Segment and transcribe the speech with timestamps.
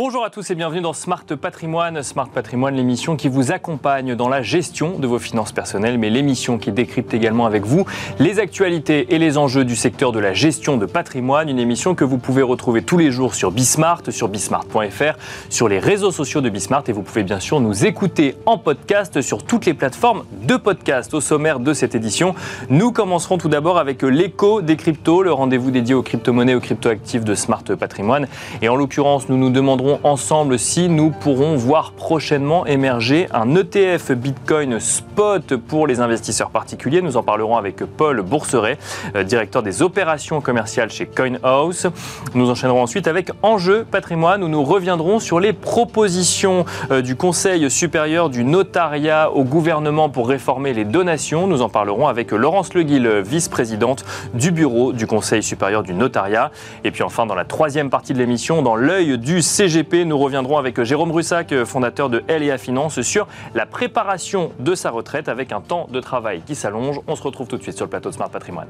[0.00, 2.04] Bonjour à tous et bienvenue dans Smart Patrimoine.
[2.04, 6.56] Smart Patrimoine, l'émission qui vous accompagne dans la gestion de vos finances personnelles, mais l'émission
[6.56, 7.84] qui décrypte également avec vous
[8.20, 11.48] les actualités et les enjeux du secteur de la gestion de patrimoine.
[11.48, 15.18] Une émission que vous pouvez retrouver tous les jours sur Bismart, sur bismart.fr,
[15.50, 19.20] sur les réseaux sociaux de Bismart et vous pouvez bien sûr nous écouter en podcast
[19.20, 21.12] sur toutes les plateformes de podcast.
[21.12, 22.36] Au sommaire de cette édition,
[22.70, 27.24] nous commencerons tout d'abord avec l'écho des cryptos, le rendez-vous dédié aux crypto-monnaies, aux crypto-actifs
[27.24, 28.28] de Smart Patrimoine.
[28.62, 34.12] Et en l'occurrence, nous nous demandons ensemble si nous pourrons voir prochainement émerger un ETF
[34.12, 37.02] Bitcoin spot pour les investisseurs particuliers.
[37.02, 38.78] Nous en parlerons avec Paul Bourseret,
[39.16, 41.88] euh, directeur des opérations commerciales chez CoinHouse.
[42.34, 47.70] Nous enchaînerons ensuite avec Enjeu patrimoine où nous reviendrons sur les propositions euh, du Conseil
[47.70, 51.46] supérieur du notariat au gouvernement pour réformer les donations.
[51.46, 56.50] Nous en parlerons avec Laurence Leguil, vice-présidente du bureau du Conseil supérieur du notariat.
[56.84, 60.58] Et puis enfin, dans la troisième partie de l'émission, dans l'œil du CG nous reviendrons
[60.58, 65.60] avec Jérôme Brussac, fondateur de LEA Finance, sur la préparation de sa retraite avec un
[65.60, 67.00] temps de travail qui s'allonge.
[67.06, 68.68] On se retrouve tout de suite sur le plateau de Smart Patrimoine.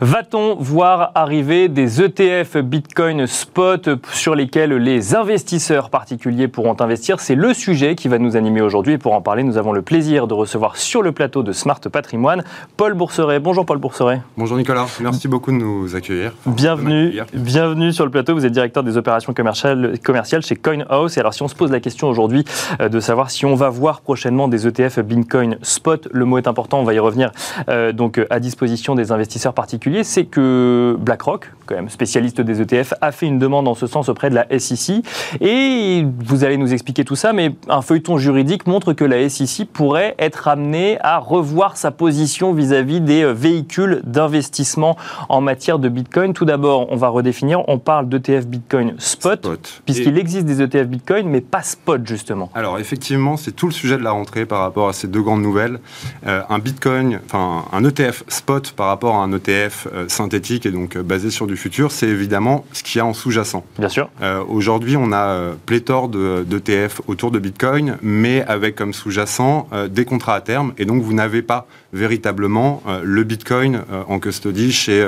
[0.00, 7.18] Va-t-on voir arriver des ETF Bitcoin spot sur lesquels les investisseurs particuliers pourront investir?
[7.18, 8.92] C'est le sujet qui va nous animer aujourd'hui.
[8.92, 11.80] Et pour en parler, nous avons le plaisir de recevoir sur le plateau de Smart
[11.80, 12.44] Patrimoine
[12.76, 13.40] Paul Bourseret.
[13.40, 14.20] Bonjour Paul Bourseret.
[14.36, 16.30] Bonjour Nicolas, merci beaucoup de nous accueillir.
[16.46, 18.34] bienvenue, bienvenue sur le plateau.
[18.34, 21.16] Vous êtes directeur des opérations commerciales, commerciales chez CoinHouse.
[21.16, 22.44] Et alors, si on se pose la question aujourd'hui
[22.80, 26.46] euh, de savoir si on va voir prochainement des ETF Bitcoin spot, le mot est
[26.46, 27.32] important, on va y revenir,
[27.68, 32.94] euh, donc à disposition des investisseurs particuliers c'est que BlackRock, quand même spécialiste des ETF,
[33.00, 35.04] a fait une demande en ce sens auprès de la SEC.
[35.40, 39.68] Et vous allez nous expliquer tout ça, mais un feuilleton juridique montre que la SEC
[39.70, 44.96] pourrait être amenée à revoir sa position vis-à-vis des euh, véhicules d'investissement
[45.28, 46.32] en matière de Bitcoin.
[46.32, 51.28] Tout d'abord, on va redéfinir, on parle d'ETF Bitcoin spot, puisqu'il existe des ETF Bitcoin,
[51.28, 52.50] mais pas spot justement.
[52.54, 55.42] Alors effectivement, c'est tout le sujet de la rentrée par rapport à ces deux grandes
[55.42, 55.80] nouvelles.
[56.26, 60.70] Euh, un Bitcoin, enfin un ETF spot par rapport à un ETF euh, synthétique et
[60.70, 63.64] donc euh, basé sur du futur, c'est évidemment ce qu'il y a en sous-jacent.
[63.78, 64.10] Bien sûr.
[64.22, 70.34] Euh, aujourd'hui, on a pléthore d'ETF autour de Bitcoin, mais avec comme sous-jacent des contrats
[70.34, 70.72] à terme.
[70.78, 75.04] Et donc, vous n'avez pas véritablement le Bitcoin en custody chez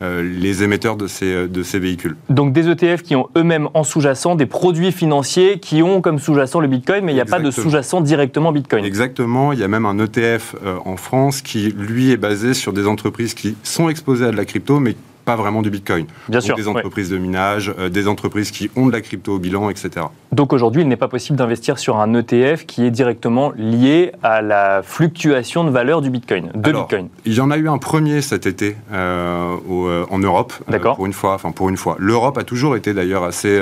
[0.00, 2.16] les émetteurs de ces, de ces véhicules.
[2.28, 6.60] Donc des ETF qui ont eux-mêmes en sous-jacent des produits financiers qui ont comme sous-jacent
[6.60, 8.84] le Bitcoin, mais il n'y a pas de sous-jacent directement Bitcoin.
[8.84, 12.86] Exactement, il y a même un ETF en France qui, lui, est basé sur des
[12.86, 14.96] entreprises qui sont exposées à de la crypto, mais
[15.30, 16.06] pas vraiment du Bitcoin.
[16.28, 16.56] Bien sûr.
[16.56, 20.06] Des entreprises de minage, euh, des entreprises qui ont de la crypto au bilan, etc.
[20.32, 24.42] Donc aujourd'hui, il n'est pas possible d'investir sur un ETF qui est directement lié à
[24.42, 27.08] la fluctuation de valeur du Bitcoin, de Bitcoin.
[27.26, 30.52] Il y en a eu un premier cet été euh, euh, en Europe.
[30.68, 30.96] D'accord.
[30.96, 31.96] pour une fois, enfin pour une fois.
[32.00, 33.60] L'Europe a toujours été d'ailleurs assez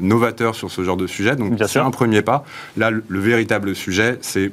[0.00, 2.44] novateur sur ce genre de sujet, donc c'est un premier pas.
[2.76, 4.52] Là, le, le véritable sujet, c'est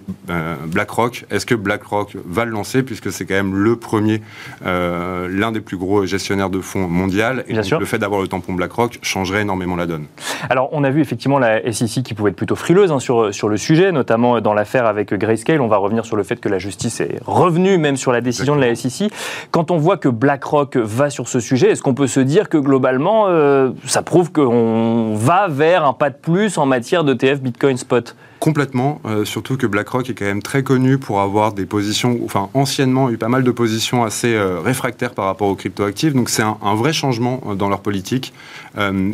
[0.68, 1.26] BlackRock.
[1.32, 4.22] Est-ce que BlackRock va le lancer, puisque c'est quand même le premier,
[4.64, 7.44] l'un des plus gros gestionnaires de fonds mondial.
[7.48, 10.06] Et le fait d'avoir le tampon BlackRock changerait énormément la donne.
[10.50, 13.50] Alors, on a vu effectivement la SEC qui pouvait être plutôt frileuse hein, sur, sur
[13.50, 15.62] le sujet, notamment dans l'affaire avec Grayscale.
[15.62, 18.56] On va revenir sur le fait que la justice est revenue même sur la décision
[18.56, 19.12] de la SEC.
[19.52, 22.58] Quand on voit que BlackRock va sur ce sujet, est-ce qu'on peut se dire que
[22.58, 27.78] globalement, euh, ça prouve qu'on va vers un pas de plus en matière d'ETF Bitcoin
[27.78, 28.16] Spot?
[28.46, 32.50] Complètement, euh, surtout que BlackRock est quand même très connu pour avoir des positions, enfin
[32.54, 36.44] anciennement eu pas mal de positions assez euh, réfractaires par rapport aux cryptoactifs, donc c'est
[36.44, 38.34] un, vrai changement euh, dans leur politique.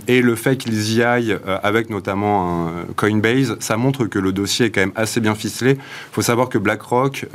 [0.08, 4.66] et le fait qu'ils y aillent avec notamment un Coinbase, ça montre que le dossier
[4.66, 5.74] est quand même assez bien ficelé.
[5.74, 7.28] Il faut savoir que BlackRock,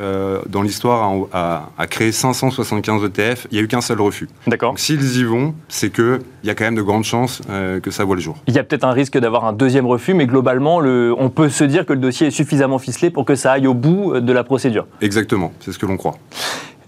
[0.49, 4.29] dans l'histoire, a, créé 575 ETF, il n'y a eu qu'un seul refus.
[4.49, 4.73] D'accord.
[4.73, 7.43] Donc s'ils y vont, c'est qu'il y a quand même de grandes chances
[7.81, 8.37] que ça voit le jour.
[8.49, 11.49] Il y a peut-être un risque d'avoir un deuxième refus, mais globalement, le, on peut
[11.49, 14.33] se dire que le dossier est suffisamment ficelé pour que ça aille au bout de
[14.33, 14.87] la procédure.
[15.01, 16.17] Exactement, c'est ce que l'on croit.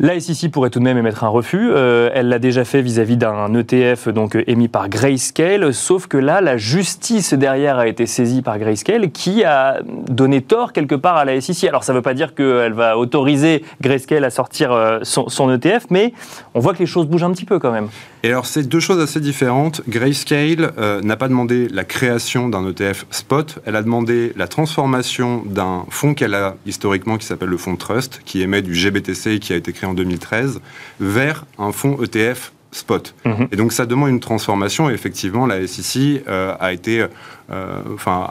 [0.00, 1.70] La SEC pourrait tout de même émettre un refus.
[1.72, 6.16] Euh, elle l'a déjà fait vis-à-vis d'un ETF donc euh, émis par Grayscale, sauf que
[6.16, 11.16] là, la justice derrière a été saisie par Grayscale, qui a donné tort quelque part
[11.16, 11.64] à la SEC.
[11.68, 15.86] Alors ça ne veut pas dire qu'elle va autoriser Grayscale à sortir euh, son, ETF,
[15.90, 16.12] mais
[16.54, 17.88] on voit que les choses bougent un petit peu quand même.
[18.22, 19.82] Et alors c'est deux choses assez différentes.
[19.88, 20.72] Grayscale
[21.02, 26.14] n'a pas demandé la création d'un ETF spot, elle a demandé la transformation d'un fonds
[26.14, 29.56] qu'elle a historiquement qui s'appelle le fonds Trust, qui émet du GBTC et qui a
[29.56, 30.60] été créé en 2013
[31.00, 33.14] vers un fonds ETF spot.
[33.24, 33.48] Mhm.
[33.52, 34.90] Et donc ça demande une transformation.
[34.90, 37.06] Et effectivement, la SEC euh, a été,
[37.50, 38.28] euh, enfin,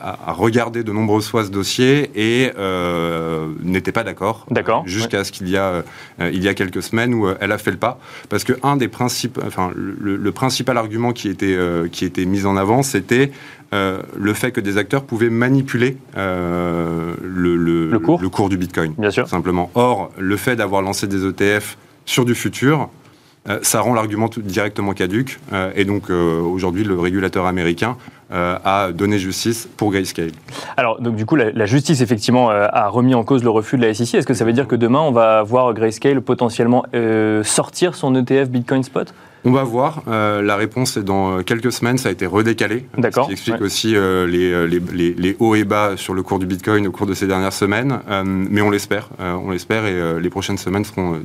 [0.00, 4.46] a, regardé de nombreuses fois ce dossier et euh, n'était pas d'accord.
[4.50, 4.82] D'accord.
[4.86, 5.84] Jusqu'à ce qu'il y a
[6.20, 7.98] il y a quelques semaines où elle a fait le pas,
[8.28, 11.56] parce que un des principes, enfin, le, principal argument qui était
[11.90, 13.30] qui était mis en avant, c'était
[13.72, 18.20] le fait que des acteurs pouvaient manipuler le, le, cours.
[18.20, 18.48] le, cours.
[18.48, 18.94] du Bitcoin.
[18.98, 19.28] Bien sûr.
[19.28, 19.70] Simplement.
[19.74, 22.88] Or, le fait d'avoir lancé des ETF sur du futur,
[23.48, 25.38] euh, ça rend l'argument directement caduque.
[25.52, 27.96] Euh, et donc euh, aujourd'hui, le régulateur américain
[28.30, 30.32] a donné justice pour Grayscale.
[30.76, 33.94] Alors, donc, du coup, la, justice, effectivement, a remis en cause le refus de la
[33.94, 34.16] SEC.
[34.16, 36.84] Est-ce que ça veut dire que demain, on va voir Grayscale potentiellement
[37.42, 39.14] sortir son ETF Bitcoin Spot?
[39.48, 40.02] On va voir.
[40.08, 41.98] Euh, la réponse est dans quelques semaines.
[41.98, 42.86] Ça a été redécalé.
[42.96, 43.24] D'accord.
[43.24, 46.46] Ce qui explique aussi euh, euh, les, les, hauts et bas sur le cours du
[46.46, 48.00] Bitcoin au cours de ces dernières semaines.
[48.24, 49.08] mais on l'espère.
[49.18, 51.20] on l'espère et les prochaines semaines seront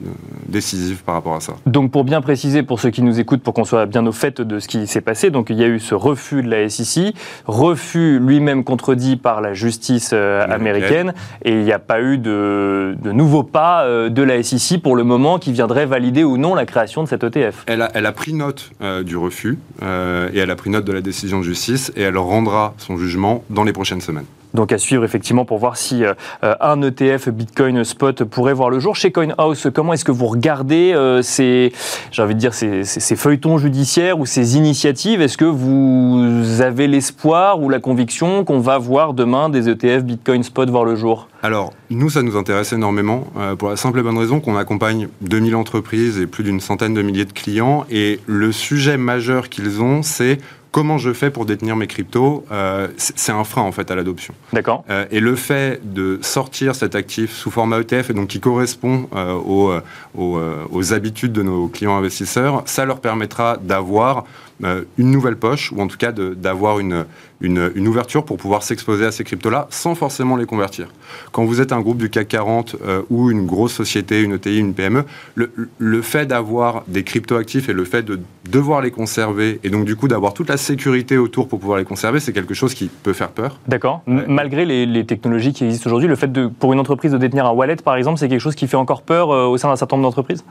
[0.48, 1.54] décisives par rapport à ça.
[1.66, 4.42] Donc, pour bien préciser, pour ceux qui nous écoutent, pour qu'on soit bien au fait
[4.42, 7.14] de ce qui s'est passé, donc il y a eu ce refus de la SEC,
[7.46, 13.12] refus lui-même contredit par la justice américaine, et il n'y a pas eu de, de
[13.12, 17.04] nouveaux pas de la SEC pour le moment qui viendrait valider ou non la création
[17.04, 17.64] de cet ETF.
[17.68, 20.86] Elle a, elle a pris note euh, du refus euh, et elle a pris note
[20.86, 24.26] de la décision de justice et elle rendra son jugement dans les prochaines semaines.
[24.54, 28.80] Donc à suivre effectivement pour voir si euh, un ETF Bitcoin Spot pourrait voir le
[28.80, 28.96] jour.
[28.96, 31.72] Chez CoinHouse, comment est-ce que vous regardez ces,
[32.12, 35.22] j'ai envie de dire, ces, feuilletons judiciaires ou ces initiatives?
[35.22, 40.44] Est-ce que vous avez l'espoir ou la conviction qu'on va voir demain des ETF Bitcoin
[40.44, 41.28] Spot voir le jour?
[41.42, 45.10] Alors, nous, ça nous intéresse énormément euh, pour la simple et bonne raison qu'on accompagne
[45.22, 47.86] 2000 entreprises et plus d'une centaine de milliers de clients.
[47.92, 50.38] Et le sujet majeur qu'ils ont, c'est
[50.74, 54.34] comment je fais pour détenir mes cryptos, euh, c'est un frein en fait à l'adoption.
[54.52, 54.84] D'accord.
[54.90, 59.08] Euh, et le fait de sortir cet actif sous format ETF et donc qui correspond
[59.46, 59.72] aux,
[60.16, 64.22] aux, habitudes de nos clients investisseurs, ça leur permettra d'avoir euh,
[64.62, 67.06] une nouvelle poche, ou en tout cas d'avoir une,
[67.44, 70.88] une, ouverture pour pouvoir s'exposer à ces cryptos-là sans forcément les convertir.
[71.32, 74.60] Quand vous êtes un groupe du CAC 40 euh, ou une grosse société, une ETI,
[74.60, 75.04] une PME,
[75.36, 78.20] le, le fait d'avoir des crypto-actifs et le fait de
[78.50, 81.86] devoir les conserver, et donc du coup d'avoir toute la sécurité autour pour pouvoir les
[81.86, 83.60] conserver, c'est quelque chose qui peut faire peur.
[83.68, 84.02] D'accord.
[84.08, 87.52] Malgré les, technologies qui existent aujourd'hui, le fait de, pour une entreprise de détenir un
[87.52, 89.98] wallet, par exemple, c'est quelque chose qui fait encore peur euh, au sein d'un certain
[89.98, 90.44] nombre d'entreprises?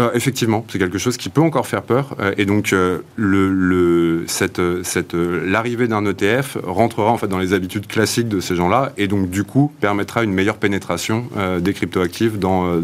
[0.00, 2.16] Euh, effectivement, c'est quelque chose qui peut encore faire peur.
[2.20, 3.00] Euh, et donc, euh,
[5.46, 9.28] l'arrivée d'un ETF rentrera en fait dans les habitudes classiques de ces gens-là et donc,
[9.30, 11.24] du coup, permettra une meilleure pénétration
[11.60, 12.78] des cryptoactifs dans,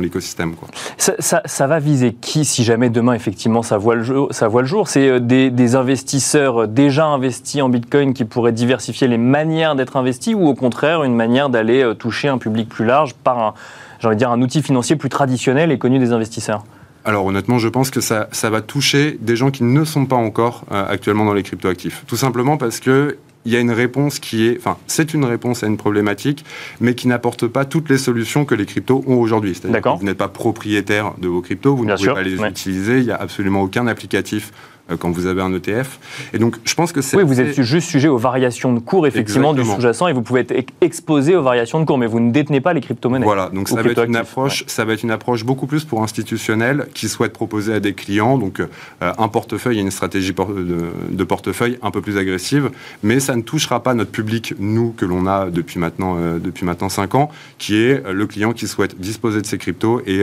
[0.00, 0.54] l'écosystème.
[0.98, 6.68] Ça, va viser qui si jamais demain, effectivement, ça voit le jour, C'est des, investisseurs
[6.68, 11.14] déjà investis en Bitcoin qui pourraient diversifier les manières d'être investis ou au contraire une
[11.14, 13.54] manière d'aller toucher un public plus large par un
[14.02, 16.64] j'ai envie de dire, un outil financier plus traditionnel et connu des investisseurs
[17.04, 20.14] alors honnêtement, je pense que ça, ça va toucher des gens qui ne sont pas
[20.14, 22.04] encore euh, actuellement dans les cryptoactifs.
[22.06, 25.64] Tout simplement parce que il y a une réponse qui est, enfin, c'est une réponse
[25.64, 26.44] à une problématique,
[26.80, 29.54] mais qui n'apporte pas toutes les solutions que les cryptos ont aujourd'hui.
[29.54, 32.98] C'est-à-dire que vous n'êtes pas propriétaire de vos cryptos, vous ne pouvez pas les utiliser,
[32.98, 34.52] il n'y a absolument aucun applicatif
[34.98, 35.98] quand vous avez un ETF.
[36.32, 37.16] Et donc, je pense que c'est.
[37.16, 40.40] Oui, vous êtes juste sujet aux variations de cours, effectivement, du sous-jacent, et vous pouvez
[40.40, 43.24] être exposé aux variations de cours, mais vous ne détenez pas les crypto-monnaies.
[43.24, 46.02] Voilà, donc ça va, être une approche, ça va être une approche beaucoup plus pour
[46.02, 48.66] institutionnels qui souhaitent proposer à des clients, donc euh,
[49.00, 52.70] un portefeuille et une stratégie de, portefeuille un peu plus agressive,
[53.02, 56.66] mais ça ne touchera pas notre public, nous, que l'on a depuis maintenant, euh, depuis
[56.66, 60.22] maintenant 5 ans, qui est le client qui souhaite disposer de ses cryptos et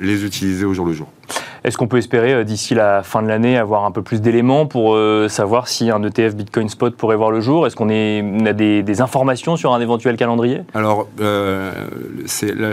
[0.00, 1.08] les utiliser au jour le jour.
[1.64, 4.66] Est-ce qu'on peut espérer euh, d'ici la fin de l'année avoir un peu plus d'éléments
[4.66, 7.66] pour euh, savoir si un ETF Bitcoin Spot pourrait voir le jour?
[7.66, 10.62] Est-ce qu'on a des, informations sur un éventuel calendrier?
[10.74, 11.72] Alors, euh,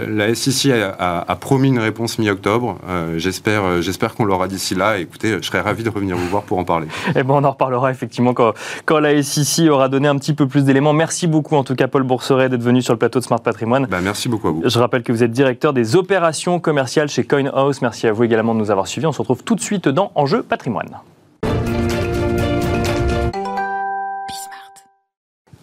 [0.10, 2.78] la, SEC a, promis une réponse mi-octobre.
[3.16, 4.98] j'espère, j'espère qu'on l'aura d'ici là.
[4.98, 6.88] Écoutez, je serais ravi de revenir vous voir pour en parler.
[7.16, 8.54] Eh ben, on en reparlera effectivement quand,
[8.86, 10.94] quand la SEC aura donné un petit peu plus d'éléments.
[10.94, 13.86] Merci beaucoup en tout cas Paul Bourseret d'être venu sur le plateau de Smart Patrimoine.
[13.90, 14.62] Ben, merci beaucoup à vous.
[14.66, 17.82] Je rappelle que vous êtes directeur des opérations commerciales chez CoinHouse.
[17.82, 19.08] Merci à vous également de nous avoir suivi.
[19.08, 21.00] On se retrouve tout de suite dans Enjeu patrimoine.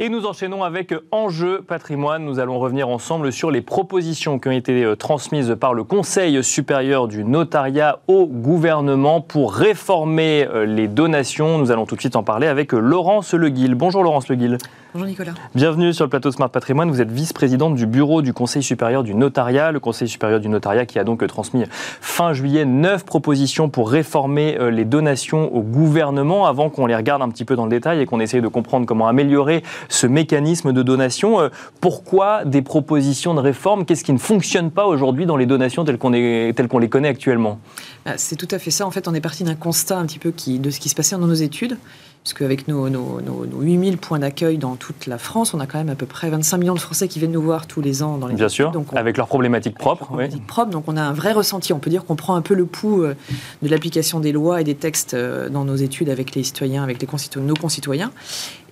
[0.00, 2.24] Et nous enchaînons avec Enjeu patrimoine.
[2.24, 6.42] Nous allons revenir ensemble sur les propositions qui ont été euh, transmises par le Conseil
[6.42, 11.58] supérieur du notariat au gouvernement pour réformer euh, les donations.
[11.58, 13.74] Nous allons tout de suite en parler avec Laurence Leguil.
[13.74, 14.58] Bonjour Laurence Leguil.
[14.94, 15.34] Bonjour Nicolas.
[15.56, 16.88] Bienvenue sur le plateau Smart Patrimoine.
[16.88, 19.72] Vous êtes vice-présidente du bureau du Conseil supérieur du notariat.
[19.72, 21.64] Le Conseil supérieur du notariat qui a donc transmis
[22.00, 26.46] fin juillet neuf propositions pour réformer euh, les donations au gouvernement.
[26.46, 28.86] Avant qu'on les regarde un petit peu dans le détail et qu'on essaye de comprendre
[28.86, 31.48] comment améliorer ce mécanisme de donation, euh,
[31.80, 35.98] pourquoi des propositions de réforme Qu'est-ce qui ne fonctionne pas aujourd'hui dans les donations telles
[35.98, 37.58] qu'on les connaît actuellement?
[38.06, 38.86] Ah, C'est tout à fait ça.
[38.86, 40.94] En fait, on est parti d'un constat un petit peu qui, de ce qui se
[40.94, 41.78] passait dans nos études
[42.24, 45.76] puisque avec nos, nos, nos, 8000 points d'accueil dans toute la France, on a quand
[45.76, 48.16] même à peu près 25 millions de Français qui viennent nous voir tous les ans
[48.16, 50.10] dans les Bien sûr, avec leurs problématiques propres.
[50.46, 51.74] propres, donc on a un vrai ressenti.
[51.74, 53.14] On peut dire qu'on prend un peu le pouls euh,
[53.60, 56.98] de l'application des lois et des textes euh, dans nos études avec les citoyens, avec
[56.98, 58.10] les concitoyens, nos concitoyens.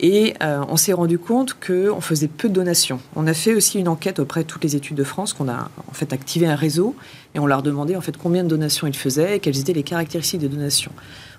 [0.01, 3.01] Et euh, on s'est rendu compte qu'on faisait peu de donations.
[3.17, 5.69] On a fait aussi une enquête auprès de toutes les études de France, qu'on a
[5.89, 6.97] en fait activé un réseau,
[7.35, 9.83] et on leur demandait en fait combien de donations ils faisaient et quelles étaient les
[9.83, 10.93] caractéristiques des donations.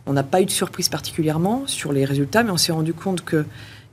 [0.05, 3.23] On n'a pas eu de surprise particulièrement sur les résultats, mais on s'est rendu compte
[3.23, 3.45] que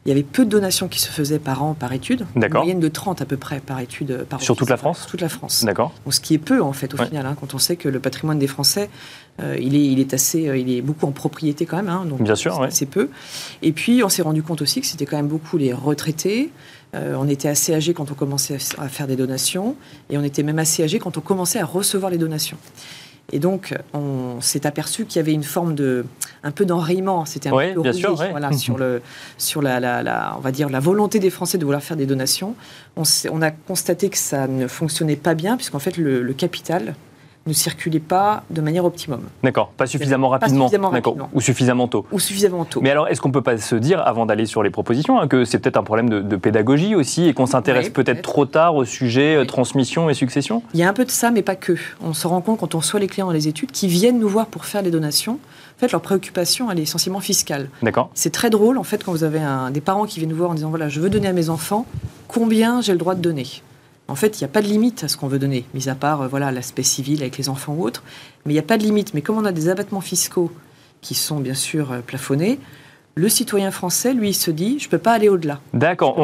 [0.07, 2.25] il y avait peu de donations qui se faisaient par an par étude.
[2.35, 5.21] Une moyenne de 30 à peu près par étude par Sur toute la France Toute
[5.21, 5.63] la France.
[5.63, 5.93] D'accord.
[6.09, 8.39] ce qui est peu en fait au final, hein, quand on sait que le patrimoine
[8.39, 8.89] des Français,
[9.43, 11.91] euh, il, est, il, est assez, euh, il est beaucoup en propriété quand même.
[11.91, 13.11] Hein, donc Bien sûr, c'est peu.
[13.61, 16.51] Et puis on s'est rendu compte aussi que c'était quand même beaucoup les retraités.
[16.95, 19.77] Euh, on était assez âgés quand on commençait à faire des donations
[20.09, 22.57] et on était même assez âgés quand on commençait à recevoir les donations.
[23.33, 26.05] Et donc, on s'est aperçu qu'il y avait une forme de,
[26.43, 27.25] un peu d'enrayement.
[27.25, 29.03] C'était un peu bien sûr, voilà, sur le,
[29.39, 32.55] sur la, la, on va dire la volonté des Français de vouloir faire des donations.
[32.97, 36.95] On, on a constaté que ça ne fonctionnait pas bien, puisqu'en fait, le, capital,
[37.47, 39.21] ne circulait pas de manière optimum.
[39.43, 40.71] D'accord, pas suffisamment rapidement.
[41.33, 42.07] Ou suffisamment tôt.
[42.13, 42.81] Ou suffisamment tôt.
[42.83, 45.27] Mais alors, est-ce qu'on ne peut pas se dire, avant d'aller sur les propositions, hein,
[45.27, 48.85] que c'est peut-être un problème de, pédagogie aussi et qu'on s'intéresse peut-être trop tard au
[48.85, 50.63] sujet euh, transmission et succession?
[50.75, 51.77] Il y a un peu de ça, mais pas que.
[52.03, 54.29] On se rend compte quand on soit les clients dans les études qui viennent nous
[54.29, 55.33] voir pour faire les donations.
[55.33, 57.69] En fait, leur préoccupation, elle est essentiellement fiscale.
[57.83, 58.11] D'accord.
[58.15, 60.51] C'est très drôle, en fait, quand vous avez un, des parents qui viennent nous voir
[60.51, 61.87] en disant voilà, je veux donner à mes enfants,
[62.29, 63.47] combien j'ai le droit de donner?
[64.11, 65.95] En fait, il n'y a pas de limite à ce qu'on veut donner, mis à
[65.95, 68.03] part euh, voilà l'aspect civil avec les enfants ou autres.
[68.45, 69.15] Mais il n'y a pas de limite.
[69.15, 70.51] Mais comme on a des abattements fiscaux
[71.01, 72.59] qui sont bien sûr euh, plafonnés,
[73.15, 75.61] le citoyen français, lui, se dit, je ne peux pas aller au-delà.
[75.75, 76.17] D'accord.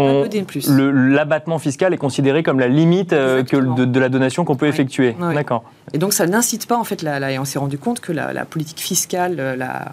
[0.68, 5.14] L'abattement fiscal est considéré comme la limite euh, que de, la donation qu'on peut effectuer.
[5.34, 5.64] D'accord.
[5.92, 8.44] Et donc, ça n'incite pas, en fait, la, et on s'est rendu compte que la,
[8.44, 9.92] politique fiscale, la,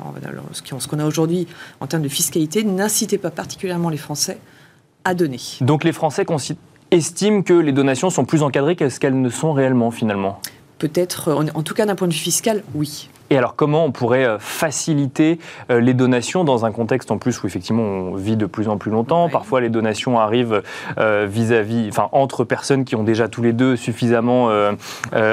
[0.54, 1.48] ce qu'on a aujourd'hui
[1.80, 4.38] en termes de fiscalité, n'incitait pas particulièrement les Français
[5.04, 5.40] à donner.
[5.62, 6.26] Donc, les Français
[6.94, 10.40] estiment que les donations sont plus encadrées qu'elles ne sont réellement finalement?
[10.80, 13.10] Peut-être, en tout cas d'un point de vue fiscal, oui.
[13.30, 15.40] Et alors, comment on pourrait euh, faciliter
[15.70, 18.78] euh, les donations dans un contexte en plus où effectivement on vit de plus en
[18.78, 19.30] plus longtemps?
[19.30, 20.62] Parfois, les donations arrivent
[20.98, 24.50] euh, vis-à-vis, enfin entre personnes qui ont déjà tous les deux suffisamment,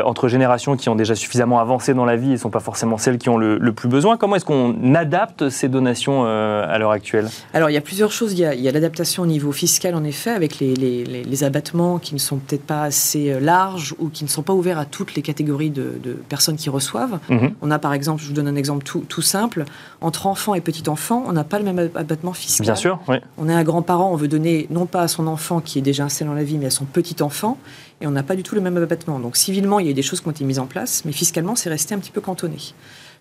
[0.04, 2.98] entre générations qui ont déjà suffisamment avancé dans la vie et ne sont pas forcément
[2.98, 4.16] celles qui ont le, plus besoin.
[4.16, 7.28] Comment est-ce qu'on adapte ces donations à l'heure actuelle?
[7.54, 8.32] Alors, il y a plusieurs choses.
[8.32, 12.18] Il y a, l'adaptation au niveau fiscal, en effet, avec les, les, abattements qui ne
[12.18, 15.70] sont peut-être pas assez larges ou qui ne sont pas ouverts à toutes les catégories
[15.70, 17.18] de, personnes qui reçoivent.
[17.30, 17.52] Mm-hmm.
[17.62, 19.64] On a par exemple, je vous donne un exemple tout, simple,
[20.00, 22.64] entre enfant et petit enfant, on n'a pas le même abattement fiscal.
[22.64, 23.16] Bien sûr, oui.
[23.38, 26.04] On est un grand-parent, on veut donner non pas à son enfant qui est déjà
[26.04, 27.58] installé dans la vie, mais à son petit enfant,
[28.00, 29.18] et on n'a pas du tout le même abattement.
[29.18, 31.12] Donc civilement, il y a eu des choses qui ont été mises en place, mais
[31.12, 32.58] fiscalement, c'est resté un petit peu cantonné.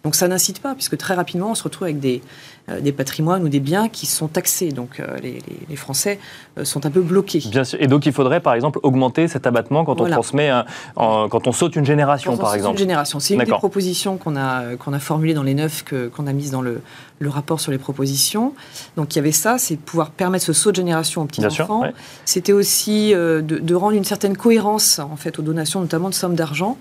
[0.04, 2.22] Donc ça n'incite pas, puisque très rapidement, on se retrouve avec des,
[2.70, 4.72] euh, des patrimoines ou des biens qui sont taxés.
[4.72, 6.20] Donc euh, les, les, Français
[6.58, 7.44] euh, sont un peu bloqués.
[7.52, 7.82] Bien sûr.
[7.82, 10.52] Et donc il faudrait, par exemple, augmenter cet abattement quand on transmet,
[10.96, 12.76] quand on saute une génération, quand par exemple.
[12.76, 13.20] Une génération.
[13.20, 15.84] C'est une des propositions qu'on a, qu'on a formulées dans les neuf
[16.16, 16.82] qu'on a mises dans le,
[17.20, 18.54] le, rapport sur les propositions.
[18.96, 21.84] Donc il y avait ça, c'est de pouvoir permettre ce saut de génération aux petits-enfants.
[22.24, 26.36] C'était aussi de, de, rendre une certaine cohérence en fait, aux donations, notamment de sommes
[26.36, 26.78] d'argent.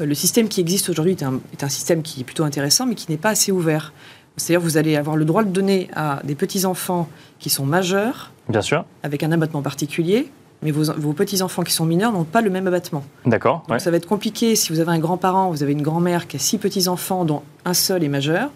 [0.00, 2.86] Euh, le système qui existe aujourd'hui est un, est un, système qui est plutôt intéressant,
[2.86, 3.92] mais qui n'est pas assez ouvert.
[4.36, 8.62] C'est-à-dire vous allez avoir le droit de donner à des petits-enfants qui sont majeurs, Bien
[8.62, 8.84] sûr.
[9.02, 10.30] avec un abattement particulier,
[10.62, 13.04] mais vos, vos petits-enfants qui sont mineurs n'ont pas le même abattement.
[13.26, 13.64] D'accord.
[13.68, 16.36] Donc ça va être compliqué si vous avez un grand-parent, vous avez une grand-mère qui
[16.36, 18.50] a six petits-enfants dont un seul est majeur.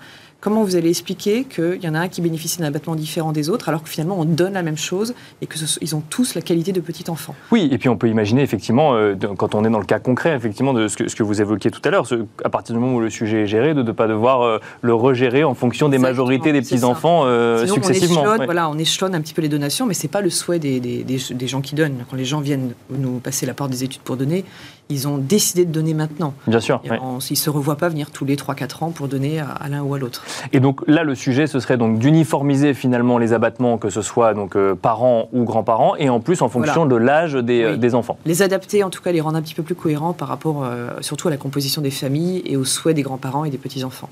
[0.45, 3.49] Comment vous allez expliquer qu'il y en a un qui bénéficie d'un abattement différent des
[3.49, 6.71] autres, alors que finalement on donne la même chose et qu'ils ont tous la qualité
[6.71, 9.79] de petit enfant Oui, et puis on peut imaginer effectivement, euh, quand on est dans
[9.79, 12.07] le cas concret, effectivement, de ce que, ce que vous évoquiez tout à l'heure,
[12.45, 14.93] à partir du moment où le sujet est géré, de ne pas devoir euh, le
[14.93, 18.21] regérer en fonction des majorités des petits-enfants euh, successivement.
[18.21, 20.29] On échelonne, voilà, on échelonne un petit peu les donations, mais ce n'est pas le
[20.29, 22.05] souhait des, des, des, gens qui donnent.
[22.11, 24.45] Quand les gens viennent nous passer la porte des études pour donner,
[24.91, 26.35] ils ont décidé de donner maintenant.
[26.47, 26.83] Bien sûr.
[26.85, 29.95] Ils ne se revoient pas venir tous les 3-4 ans pour donner à, l'un ou
[29.95, 30.23] à l'autre.
[30.53, 34.35] Et donc là, le sujet, ce serait donc d'uniformiser finalement les abattements, que ce soit
[34.35, 38.19] donc euh, parents ou grands-parents, et en plus en fonction de l'âge des, des, enfants.
[38.27, 40.67] Les adapter, en tout cas, les rendre un petit peu plus cohérents par rapport
[41.01, 44.09] surtout à la composition des familles et aux souhaits des grands-parents et des petits-enfants.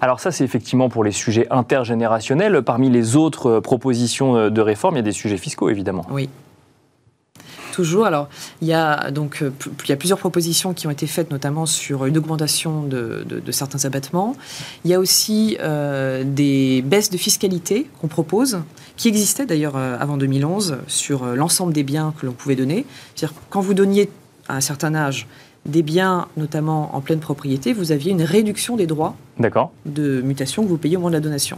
[0.00, 2.62] Alors ça, c'est effectivement pour les sujets intergénérationnels.
[2.62, 6.06] Parmi les autres propositions de réforme, il y a des sujets fiscaux, évidemment.
[6.10, 6.28] Oui.
[7.72, 8.04] Toujours.
[8.04, 8.28] Alors,
[8.60, 9.50] il y a donc euh,
[9.84, 13.86] il y a plusieurs propositions qui ont été faites, notamment sur une augmentation de, certains
[13.86, 14.36] abattements.
[14.84, 18.60] Il y a aussi euh, des baisses de fiscalité qu'on propose,
[18.98, 22.84] qui existaient d'ailleurs euh, avant 2011 sur l'ensemble des biens que l'on pouvait donner.
[23.14, 24.10] C'est-à-dire quand vous donniez
[24.48, 25.26] à un certain âge
[25.64, 29.16] des biens, notamment en pleine propriété, vous aviez une réduction des droits
[29.86, 31.56] de mutation que vous payez au moment de la donation.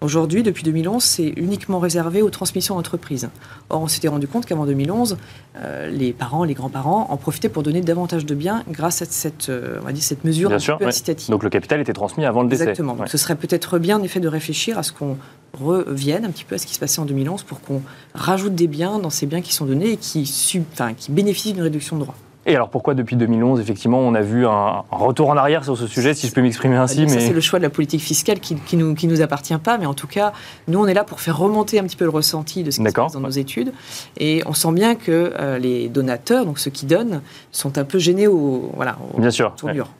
[0.00, 3.28] Aujourd'hui, depuis 2011, c'est uniquement réservé aux transmissions d'entreprise.
[3.68, 5.16] Or, on s'était rendu compte qu'avant 2011,
[5.56, 9.48] euh, les parents, les grands-parents en profitaient pour donner davantage de biens grâce à cette,
[9.48, 11.30] euh, on va dire, cette mesure un peu incitative.
[11.30, 12.62] Donc le capital était transmis avant le décès.
[12.62, 12.94] Exactement.
[12.94, 15.16] Donc, ce serait peut-être bien, en effet, de réfléchir à ce qu'on
[15.60, 17.82] revienne un petit peu à ce qui se passait en 2011 pour qu'on
[18.14, 20.62] rajoute des biens dans ces biens qui sont donnés et qui, sub,
[20.96, 22.14] qui bénéficient d'une réduction de droits.
[22.46, 25.86] Et alors pourquoi depuis 2011, effectivement, on a vu un, retour en arrière sur ce
[25.86, 27.20] sujet, si je peux m'exprimer ainsi mais...
[27.20, 29.86] C'est le choix de la politique fiscale qui, qui, nous, qui nous appartient pas, mais
[29.86, 30.32] en tout cas,
[30.66, 32.88] nous, on est là pour faire remonter un petit peu le ressenti de ce qui
[32.88, 33.72] se passe dans nos études.
[34.18, 37.20] Et on sent bien que euh, les donateurs, donc ceux qui donnent,
[37.52, 39.54] sont un peu gênés au, voilà, bien sûr,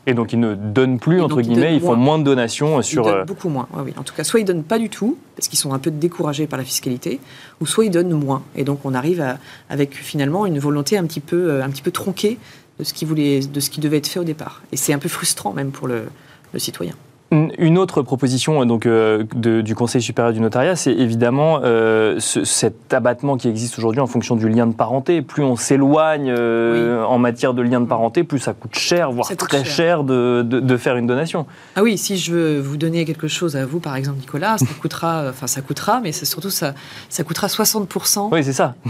[0.06, 2.18] Et donc ils ne donnent plus, entre guillemets, ils, font moins.
[2.18, 3.02] de donations sur...
[3.02, 5.18] Ils donnent euh, beaucoup moins, oui, En tout cas, soit ils donnent pas du tout,
[5.36, 7.20] parce qu'ils sont un peu découragés par la fiscalité,
[7.60, 8.42] ou soit ils donnent moins.
[8.56, 9.38] Et donc on arrive à,
[9.70, 12.37] avec finalement une volonté un petit peu, euh, un petit peu tronquée
[12.78, 14.62] de ce qui, voulait, de ce qui devait être fait au départ.
[14.72, 16.08] Et c'est un peu frustrant même pour le,
[16.52, 16.94] le citoyen.
[17.30, 23.36] Une autre proposition donc, euh, du Conseil supérieur du notariat, c'est évidemment euh, cet abattement
[23.36, 25.20] qui existe aujourd'hui en fonction du lien de parenté.
[25.20, 29.28] Plus on s'éloigne euh, en matière de lien de parenté, plus ça coûte cher, voire
[29.36, 31.44] très cher, de, de, faire une donation.
[31.76, 34.64] Ah oui, si je veux vous donner quelque chose à vous, par exemple Nicolas, ça
[34.80, 36.72] coûtera, enfin ça coûtera, mais surtout ça,
[37.10, 38.40] ça coûtera 60% oui,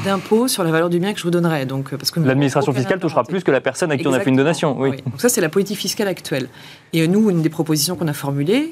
[0.05, 1.67] d'impôt sur la valeur du bien que je vous donnerai.
[1.67, 4.31] Donc, parce que l'administration fiscale touchera plus que la personne à qui on a fait
[4.31, 4.77] une donation.
[4.79, 4.91] Oui.
[4.91, 6.49] Donc ça, c'est la politique fiscale actuelle.
[6.93, 8.13] Et nous, une des propositions qu'on a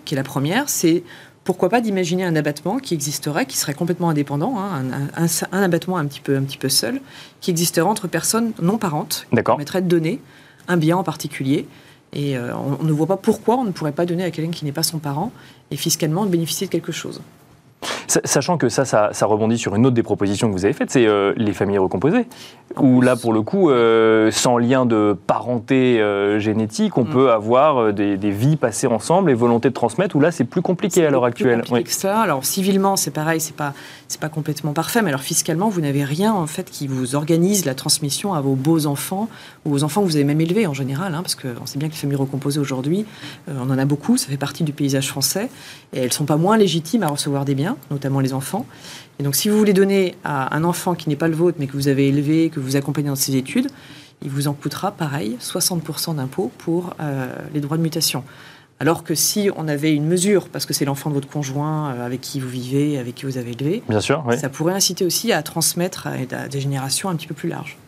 [0.04, 1.02] qui est la première, c'est
[1.44, 4.82] pourquoi pas d'imaginer un abattement qui existerait, qui serait complètement indépendant, hein,
[5.16, 7.00] un, abattement un petit, peu, un petit peu seul,
[7.40, 10.20] qui existerait entre personnes non parentes, qui permettrait de donner
[10.66, 11.68] un bien en particulier.
[12.12, 14.64] Et euh, on, ne voit pas pourquoi on ne pourrait pas donner à quelqu'un qui
[14.64, 15.32] n'est pas son parent
[15.70, 17.20] et fiscalement bénéficier de quelque chose.
[18.06, 21.06] Sachant que ça, ça, rebondit sur une autre des propositions que vous avez faites, c'est
[21.06, 22.26] euh, les familles recomposées.
[22.76, 27.10] Où là, pour le coup, euh, sans lien de parenté euh, génétique, on mm.
[27.10, 31.04] peut avoir des, vies passées ensemble et volonté de transmettre, où là, c'est plus compliqué
[31.04, 31.62] à l'heure actuelle.
[31.62, 32.20] Plus que ça.
[32.20, 33.72] Alors, civilement, c'est pareil, c'est pas,
[34.08, 37.64] c'est pas complètement parfait, mais alors fiscalement, vous n'avez rien, en fait, qui vous organise
[37.64, 39.28] la transmission à vos beaux enfants
[39.64, 41.88] ou aux enfants que vous avez même élevés en général, hein, parce qu'on sait bien
[41.88, 43.04] que les familles recomposées aujourd'hui,
[43.49, 45.49] on en a beaucoup, ça fait partie du paysage français,
[45.92, 48.67] et elles sont pas moins légitimes à recevoir des biens, notamment les enfants.
[49.19, 51.67] Et donc, si vous voulez donner à un enfant qui n'est pas le vôtre, mais
[51.67, 53.69] que vous avez élevé, que vous accompagnez dans ses études,
[54.23, 58.25] il vous en coûtera, pareil, 60% d'impôt pour euh, les droits de mutation.
[58.78, 62.06] Alors que si on avait une mesure, parce que c'est l'enfant de votre conjoint euh,
[62.06, 65.32] avec qui vous vivez, avec qui vous avez élevé, Bien sûr, ça pourrait inciter aussi
[65.32, 67.78] à transmettre à des générations un petit peu plus larges.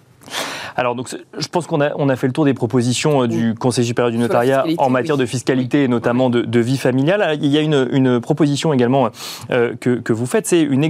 [0.76, 3.54] Alors, donc, je pense qu'on a, on a fait le tour des propositions euh, du
[3.54, 7.38] Conseil supérieur du notariat en matière de fiscalité et notamment de, vie familiale.
[7.40, 9.08] Il y a une, proposition également
[9.50, 10.84] euh, que, vous faites, c'est une,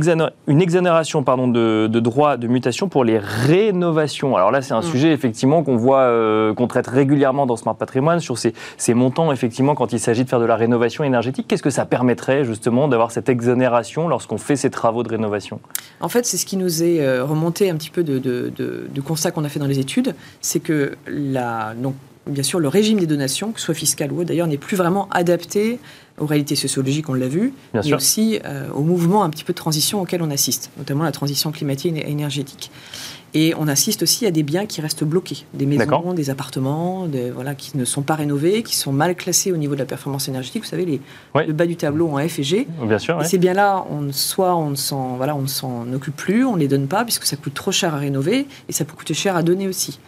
[0.47, 4.37] une, exonération pardon, de, droits de mutation pour les rénovations.
[4.37, 4.91] Alors là, c'est un mm.
[4.91, 9.33] sujet effectivement qu'on voit, euh, qu'on traite régulièrement dans Smart Patrimoine sur ces, ces montants
[9.33, 11.47] effectivement quand il s'agit de faire de la rénovation énergétique.
[11.49, 15.61] Qu'est-ce que ça permettrait justement d'avoir cette exonération lorsqu'on fait ces travaux de rénovation?
[16.01, 18.53] En fait, c'est ce qui nous est remonté un petit peu de,
[18.91, 21.95] du constat qu'on a fait dans les études, c'est que la, donc,
[22.29, 24.77] bien sûr, le régime des donations, que ce soit fiscal ou autre, d'ailleurs, n'est plus
[24.77, 25.79] vraiment adapté
[26.19, 29.59] aux réalités sociologiques, on l'a vu, mais aussi euh, au mouvement un petit peu de
[29.59, 32.71] transition auquel on assiste, notamment la transition climatique et énergétique.
[33.35, 37.31] Et on assiste aussi à des biens qui restent bloqués, des maisons, des appartements, des,
[37.31, 40.29] voilà, qui ne sont pas rénovés, qui sont mal classés au niveau de la performance
[40.29, 40.63] énergétique.
[40.63, 41.01] Vous savez, les,
[41.47, 42.67] le bas du tableau en F et G.
[42.83, 43.21] Bien sûr.
[43.21, 46.89] Et ces biens-là, on, soit on ne s'en voilà, occupe plus, on ne les donne
[46.89, 49.69] pas, puisque ça coûte trop cher à rénover, et ça peut coûter cher à donner
[49.69, 49.99] aussi.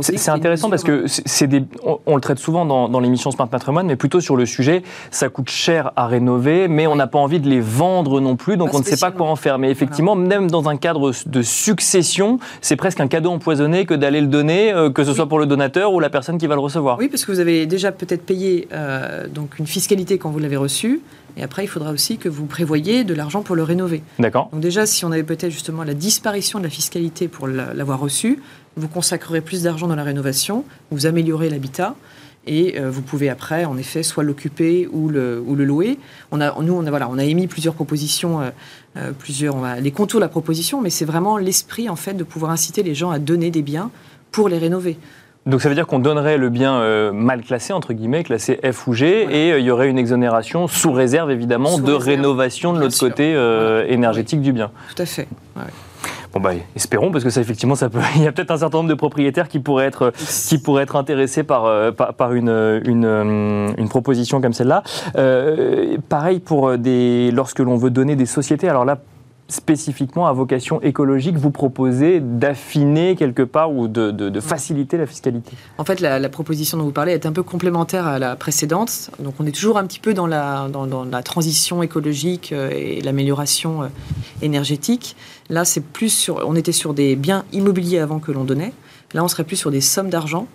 [0.00, 1.64] C'est intéressant parce que c'est des,
[2.06, 5.50] on, le traite souvent dans, l'émission Smart Patrimoine, mais plutôt sur le sujet, ça coûte
[5.50, 8.78] cher à rénover, mais on n'a pas envie de les vendre non plus, donc on
[8.78, 9.58] ne sait pas quoi en faire.
[9.58, 14.20] Mais effectivement, même dans un cadre de succession, c'est presque un cadeau empoisonné que d'aller
[14.20, 16.60] le donner, euh, que ce soit pour le donateur ou la personne qui va le
[16.60, 16.98] recevoir.
[16.98, 20.56] Oui, parce que vous avez déjà peut-être payé euh, donc une fiscalité quand vous l'avez
[20.56, 21.00] reçu.
[21.36, 24.02] Et après, il faudra aussi que vous prévoyez de l'argent pour le rénover.
[24.18, 24.48] D'accord.
[24.52, 28.40] Donc déjà, si on avait peut-être justement la disparition de la fiscalité pour l'avoir reçu,
[28.76, 31.94] vous consacrerez plus d'argent dans la rénovation, vous améliorez l'habitat,
[32.46, 35.98] et vous pouvez après, en effet, soit l'occuper ou le, ou le louer.
[36.30, 38.40] On a, nous, on a, voilà, on a émis plusieurs propositions,
[39.18, 42.84] plusieurs, les contours de la proposition, mais c'est vraiment l'esprit, en fait, de pouvoir inciter
[42.84, 43.90] les gens à donner des biens
[44.30, 44.96] pour les rénover.
[45.46, 48.88] Donc ça veut dire qu'on donnerait le bien euh, mal classé, entre guillemets, classé F
[48.88, 52.80] ou G, et euh, il y aurait une exonération sous réserve, évidemment, de rénovation de
[52.80, 54.72] l'autre côté euh, énergétique du bien.
[54.94, 55.28] Tout à fait.
[56.36, 57.98] Bon bah, espérons parce que ça effectivement ça peut.
[58.16, 60.12] Il y a peut-être un certain nombre de propriétaires qui pourraient être
[60.48, 64.82] qui pourraient être intéressés par par, une, une, une proposition comme celle-là.
[66.10, 68.68] pareil pour des lorsque l'on veut donner des sociétés.
[68.68, 68.98] Alors là
[69.48, 75.52] spécifiquement à vocation écologique, vous proposez d'affiner quelque part ou de, faciliter la fiscalité?
[75.78, 79.10] En fait, la, proposition dont vous parlez est un peu complémentaire à la précédente.
[79.20, 83.00] Donc, on est toujours un petit peu dans la, dans, la transition écologique euh, et
[83.00, 83.86] l'amélioration euh,
[84.42, 85.16] énergétique.
[85.48, 88.72] Là, c'est plus sur, on était sur des biens immobiliers avant que l'on donnait.
[89.16, 90.46] Là, on serait plus sur des sommes d'argent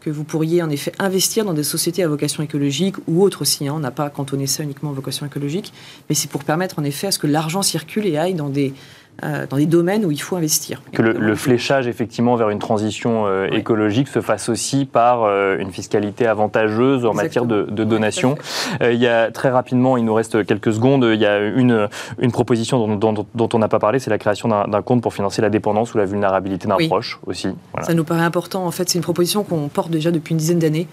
[0.00, 3.68] que vous pourriez en effet investir dans des sociétés à vocation écologique ou autres aussi.
[3.68, 3.74] Hein.
[3.76, 5.72] On n'a pas cantonné ça uniquement à vocation écologique,
[6.08, 8.74] mais c'est pour permettre en effet à ce que l'argent circule et aille dans des
[9.22, 10.82] euh, dans des domaines où il faut investir.
[10.92, 15.70] Que le, fléchage effectivement vers une transition euh, écologique se fasse aussi par euh, une
[15.70, 18.36] fiscalité avantageuse en matière de, donation.
[18.80, 22.32] il y a très rapidement, il nous reste quelques secondes, il y a une, une
[22.32, 25.50] proposition dont, dont, on n'a pas parlé, c'est la création d'un compte pour financer la
[25.50, 27.48] dépendance ou la vulnérabilité d'un proche aussi.
[27.82, 28.64] Ça nous paraît important.
[28.66, 30.88] En fait, c'est une proposition qu'on porte déjà depuis une dizaine d'années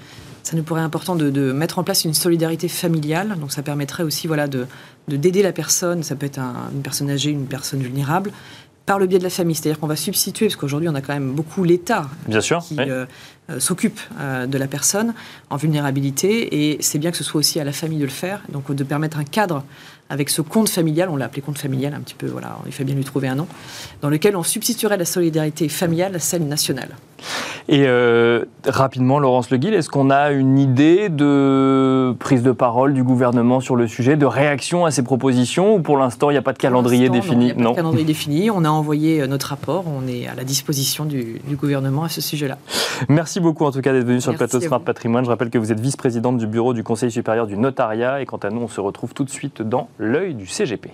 [0.48, 3.36] ça nous paraît important de, mettre en place une solidarité familiale.
[3.38, 4.66] Donc ça permettrait aussi voilà, de,
[5.10, 8.32] d'aider la personne, ça peut être une personne âgée, une personne vulnérable,
[8.86, 9.56] par le biais de la famille.
[9.56, 13.06] C'est-à-dire qu'on va substituer, parce qu'aujourd'hui on a quand même beaucoup l'État qui euh,
[13.50, 15.14] euh, s'occupe euh, de la personne
[15.50, 18.42] en vulnérabilité, et c'est bien que ce soit aussi à la famille de le faire,
[18.48, 19.66] donc de permettre un cadre
[20.10, 22.86] avec ce compte familial, on l'a appelé compte familial un petit peu, voilà, il fait
[22.86, 23.48] bien lui trouver un nom,
[24.02, 26.96] dans lequel on substituerait la solidarité familiale à celle nationale.
[27.70, 33.04] Et euh, rapidement, Laurence Le est-ce qu'on a une idée de prise de parole du
[33.04, 36.44] gouvernement sur le sujet, de réaction à ces propositions, ou pour l'instant, il n'y a
[36.44, 38.50] pas de calendrier défini Non, il n'y a pas de calendrier défini.
[38.50, 42.22] On a envoyé euh, notre rapport, on est à la disposition du, gouvernement à ce
[42.22, 42.58] sujet-là.
[43.10, 45.26] Merci beaucoup en tout cas d'être venu sur le plateau Smart Patrimoine.
[45.26, 48.38] Je rappelle que vous êtes vice-présidente du bureau du Conseil supérieur du notariat, et quant
[48.38, 50.92] à nous, on se retrouve tout de suite dans l'œil du CGP.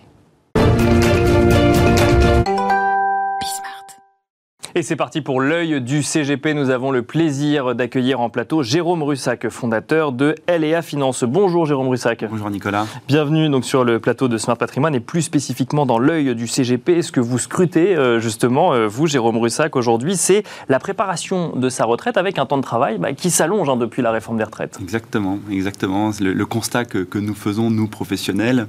[4.75, 6.55] Et c'est parti pour l'œil du CGP.
[6.55, 11.23] Nous avons le plaisir d'accueillir en plateau Jérôme Russac, fondateur de LEA Finance.
[11.23, 12.25] Bonjour Jérôme Russac.
[12.27, 12.87] Bonjour Nicolas.
[13.07, 17.03] Bienvenue donc sur le plateau de Smart Patrimoine et plus spécifiquement dans l'œil du CGP.
[17.03, 21.69] Ce que vous scrutez euh, justement, euh, vous Jérôme Russac, aujourd'hui, c'est la préparation de
[21.69, 24.43] sa retraite avec un temps de travail bah, qui s'allonge hein, depuis la réforme des
[24.43, 24.79] retraites.
[24.81, 26.09] Exactement, exactement.
[26.19, 28.65] Le, constat que, nous faisons, nous professionnels,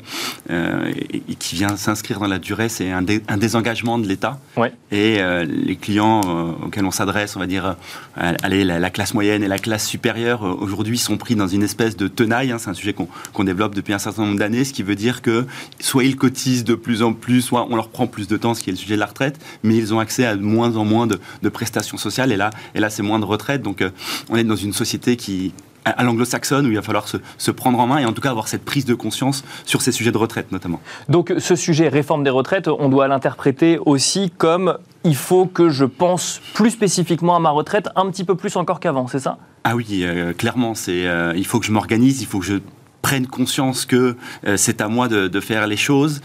[0.50, 4.38] euh, et, qui vient s'inscrire dans la durée, c'est un, désengagement de l'État.
[4.58, 4.70] Ouais.
[4.90, 7.76] Et les clients euh, auxquels on s'adresse, on va dire,
[8.18, 11.62] euh, allez, la, classe moyenne et la classe supérieure, euh, aujourd'hui, sont pris dans une
[11.62, 12.52] espèce de tenaille.
[12.52, 12.58] Hein.
[12.58, 15.46] c'est un sujet qu'on développe depuis un certain nombre d'années, ce qui veut dire que
[15.80, 18.62] soit ils cotisent de plus en plus, soit on leur prend plus de temps, ce
[18.62, 20.84] qui est le sujet de la retraite, mais ils ont accès à de moins en
[20.84, 22.32] moins de, prestations sociales.
[22.32, 23.62] Et là, et là c'est moins de retraite.
[23.62, 23.84] Donc,
[24.28, 25.52] on est dans une société qui
[25.84, 28.48] à l'anglo-saxonne où il va falloir se, prendre en main et en tout cas avoir
[28.48, 30.80] cette prise de conscience sur ces sujets de retraite notamment.
[31.08, 35.84] Donc ce sujet réforme des retraites, on doit l'interpréter aussi comme il faut que je
[35.84, 39.38] pense plus spécifiquement à ma retraite un petit peu plus encore qu'avant, c'est ça?
[39.62, 42.56] Ah oui, euh, clairement, euh, il faut que je m'organise, il faut que je
[43.02, 46.22] prenne conscience que euh, c'est à moi de, faire les choses.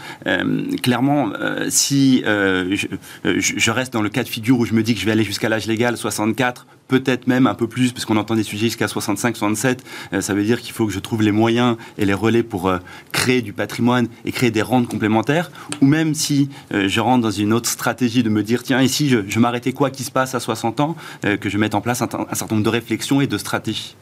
[0.82, 1.30] clairement,
[1.68, 2.86] si je,
[3.24, 5.24] je, reste dans le cas de figure où je me dis que je vais aller
[5.24, 8.88] jusqu'à l'âge légal, 64, peut-être même un peu plus, parce qu'on entend des sujets jusqu'à
[8.88, 9.84] 65, 67.
[10.12, 12.68] Euh, ça veut dire qu'il faut que je trouve les moyens et les relais pour
[12.68, 12.78] euh,
[13.12, 15.52] créer du patrimoine et créer des rentes complémentaires.
[15.80, 19.08] Ou même si euh, je rentre dans une autre stratégie de me dire, tiens, ici,
[19.08, 20.96] je, je m'arrêtais quoi qui se passe à 60 ans,
[21.40, 23.96] que je mette en place un, certain nombre de réflexions et de stratégies.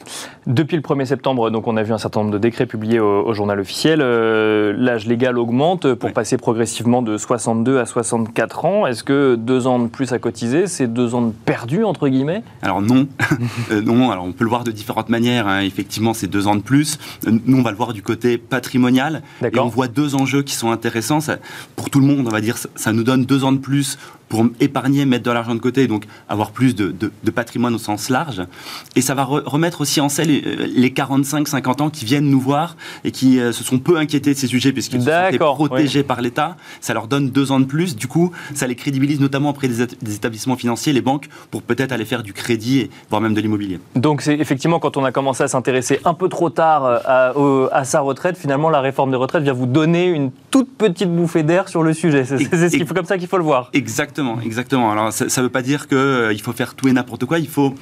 [0.47, 3.33] Depuis le 1er septembre, donc on a vu un certain nombre de décrets publiés au,
[3.35, 4.01] journal officiel.
[4.01, 8.87] L'âge légal augmente pour passer progressivement de 62 à 64 ans.
[8.87, 12.43] Est-ce que deux ans de plus à cotiser, c'est deux ans de perdu, entre guillemets?
[12.63, 13.09] Alors, non,
[13.71, 14.11] euh, non.
[14.11, 15.47] Alors on peut le voir de différentes manières.
[15.47, 15.61] Hein.
[15.61, 16.99] Effectivement, c'est deux ans de plus.
[17.27, 19.23] Euh, nous, on va le voir du côté patrimonial.
[19.43, 21.19] Et on voit deux enjeux qui sont intéressants.
[21.77, 24.47] pour tout le monde, on va dire, ça nous donne deux ans de plus pour
[24.61, 28.43] épargner, mettre de l'argent de côté, donc avoir plus de, patrimoine au sens large.
[28.97, 33.11] Et ça va remettre aussi en scène les 45-50 ans qui viennent nous voir et
[33.11, 36.57] qui euh, se sont peu inquiétés de ces sujets puisqu'ils sont protégés par l'État.
[36.81, 37.97] Ça leur donne deux ans de plus.
[37.97, 39.83] Du coup, ça les crédibilise notamment auprès des,
[40.15, 42.68] établissements financiers, les banques, pour peut-être aller faire du crédit
[43.11, 43.79] voire même de l'immobilier.
[43.95, 47.85] Donc c'est effectivement quand on a commencé à s'intéresser un peu trop tard euh, à,
[47.85, 51.69] sa retraite, finalement la réforme des retraites vient vous donner une toute petite bouffée d'air
[51.69, 52.25] sur le sujet.
[52.25, 53.71] C'est ce comme ça qu'il faut le voir.
[53.73, 54.91] Exactement, exactement.
[54.91, 57.39] Alors ça ne veut pas dire qu'il faut faire tout et n'importe quoi.
[57.39, 57.75] Il faut,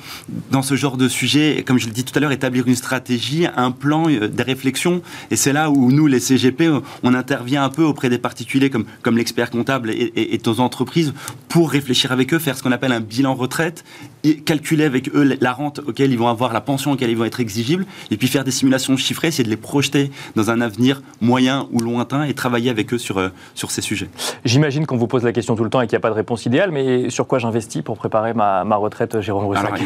[0.51, 3.47] dans ce genre de sujet, comme je l'ai dit tout à l'heure, établir une stratégie,
[3.57, 5.01] un plan, des réflexions.
[5.31, 6.71] Et c'est là où nous, les CGP,
[7.03, 10.61] on intervient un peu auprès des particuliers comme, comme l'expert comptable et, et, et aux
[10.61, 11.15] entreprises
[11.49, 13.85] pour réfléchir avec eux, faire ce qu'on appelle un bilan retraite,
[14.25, 17.25] et calculer avec eux la rente auquel ils vont avoir, la pension auquel ils vont
[17.25, 21.03] être exigibles, et puis faire des simulations chiffrées, essayer de les projeter dans un avenir
[21.21, 24.09] moyen ou lointain et travailler avec eux sur, euh, sur ces sujets.
[24.45, 26.15] J'imagine qu'on vous pose la question tout le temps et qu'il n'y a pas de
[26.15, 29.83] réponse idéale, mais sur quoi j'investis pour préparer ma, ma retraite, Jérôme Roussac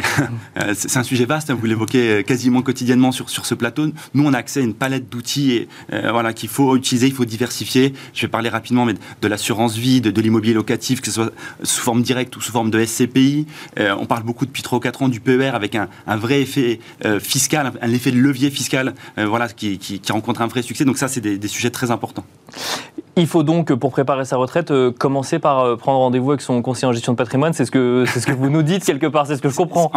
[0.57, 3.87] euh, C'est un sujet vaste, hein, vous l'évoquez euh, quasiment quotidiennement sur, sur ce plateau.
[4.13, 7.93] Nous, on a accès à une palette d'outils voilà, qu'il faut utiliser, il faut diversifier.
[8.13, 11.31] Je vais parler rapidement mais de l'assurance vie, de, de l'immobilier locatif, que ce soit
[11.63, 13.45] sous forme directe ou sous forme de SCPI.
[13.77, 16.79] on parle beaucoup depuis 3 ou 4 ans du PER avec un, un vrai effet
[17.19, 20.83] fiscal, un, effet de levier fiscal voilà, qui, qui, rencontre un vrai succès.
[20.83, 22.25] Donc ça, c'est des, des sujets très importants.
[23.17, 26.61] Il faut donc, pour préparer sa retraite, euh, commencer par euh, prendre rendez-vous avec son
[26.61, 27.51] conseiller en gestion de patrimoine.
[27.51, 29.55] C'est ce que, c'est ce que vous nous dites quelque part, c'est ce que je
[29.55, 29.91] comprends.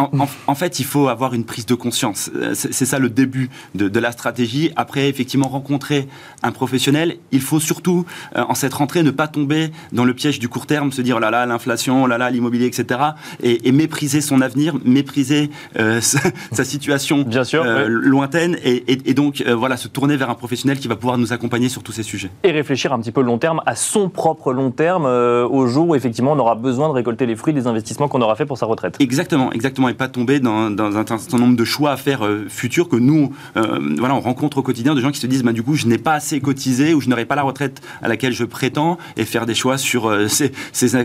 [0.47, 2.29] En, fait, il faut avoir une prise de conscience.
[2.35, 4.71] Euh, c'est, ça le début de, la stratégie.
[4.75, 6.09] Après, effectivement, rencontrer
[6.43, 7.15] un professionnel.
[7.31, 10.91] Il faut surtout, en cette rentrée, ne pas tomber dans le piège du court terme,
[10.91, 12.99] se dire oh là là, l'inflation, oh là là, l'immobilier, etc.
[13.41, 18.57] Et, mépriser son avenir, mépriser sa, situation Bien sûr, lointaine.
[18.63, 21.91] Et, donc, voilà, se tourner vers un professionnel qui va pouvoir nous accompagner sur tous
[21.91, 22.31] ces sujets.
[22.43, 25.89] Et réfléchir un petit peu long terme, à son propre long terme, euh, au jour
[25.89, 28.57] où effectivement on aura besoin de récolter les fruits des investissements qu'on aura fait pour
[28.57, 28.95] sa retraite.
[28.99, 32.89] Exactement, exactement, et pas tomber dans, un certain nombre de choix à faire euh, futurs
[32.89, 35.63] que nous, euh, voilà, on rencontre au quotidien de gens qui se disent, bah, du
[35.63, 38.45] coup, je n'ai pas assez cotisé ou je n'aurai pas la retraite à laquelle je
[38.45, 40.95] prétends, et faire des choix sur ces, ces,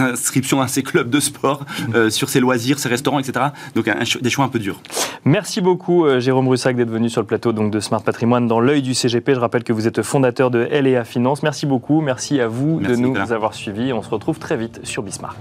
[0.00, 1.64] inscriptions à ces clubs de sport,
[2.10, 3.46] sur ces loisirs, ces restaurants, etc.
[3.74, 4.80] Donc des choix un peu durs.
[5.24, 8.82] Merci beaucoup Jérôme Brussac d'être venu sur le plateau donc, de Smart Patrimoine dans l'œil
[8.82, 9.34] du CGP.
[9.34, 11.42] Je rappelle que vous êtes fondateur de LEA Finance.
[11.42, 12.00] Merci beaucoup.
[12.00, 13.92] Merci à vous de nous avoir suivis.
[13.92, 15.36] On se retrouve très vite sur Bismart.